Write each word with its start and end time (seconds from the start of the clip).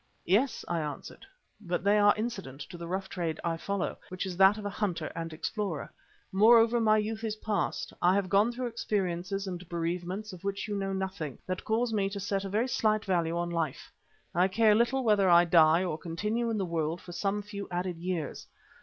"Yes," 0.25 0.65
I 0.67 0.79
answered, 0.79 1.27
"but 1.59 1.83
they 1.83 1.99
are 1.99 2.15
incident 2.17 2.61
to 2.71 2.75
the 2.79 2.87
rough 2.87 3.07
trade 3.07 3.39
I 3.43 3.55
follow, 3.55 3.99
which 4.09 4.25
is 4.25 4.35
that 4.37 4.57
of 4.57 4.65
a 4.65 4.69
hunter 4.71 5.11
and 5.15 5.31
explorer. 5.31 5.93
Moreover, 6.31 6.81
my 6.81 6.97
youth 6.97 7.23
is 7.23 7.35
past, 7.35 7.91
and 7.91 7.99
I 8.01 8.15
have 8.15 8.27
gone 8.27 8.51
through 8.51 8.65
experiences 8.65 9.45
and 9.45 9.69
bereavements 9.69 10.33
of 10.33 10.43
which 10.43 10.67
you 10.67 10.75
know 10.75 10.91
nothing, 10.91 11.37
that 11.45 11.63
cause 11.65 11.93
me 11.93 12.09
to 12.09 12.19
set 12.19 12.43
a 12.43 12.49
very 12.49 12.67
slight 12.67 13.05
value 13.05 13.37
on 13.37 13.51
life. 13.51 13.91
I 14.33 14.47
care 14.47 14.73
little 14.73 15.03
whether 15.03 15.29
I 15.29 15.45
die 15.45 15.83
or 15.83 15.99
continue 15.99 16.49
in 16.49 16.57
the 16.57 16.65
world 16.65 16.99
for 16.99 17.11
some 17.11 17.43
few 17.43 17.67
added 17.69 17.97
years. 17.99 18.47